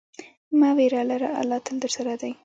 مه 0.59 0.69
ویره 0.77 1.01
لره، 1.09 1.29
الله 1.41 1.59
تل 1.65 1.75
درسره 1.83 2.13
دی. 2.21 2.31